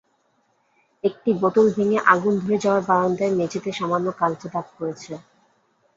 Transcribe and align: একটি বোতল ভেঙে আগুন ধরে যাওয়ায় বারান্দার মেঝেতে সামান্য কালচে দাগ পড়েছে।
একটি 1.03 1.29
বোতল 1.41 1.65
ভেঙে 1.75 1.99
আগুন 2.13 2.33
ধরে 2.41 2.57
যাওয়ায় 2.63 2.87
বারান্দার 2.89 3.31
মেঝেতে 3.39 3.69
সামান্য 3.79 4.07
কালচে 4.19 4.47
দাগ 4.53 4.65
পড়েছে। 4.75 5.13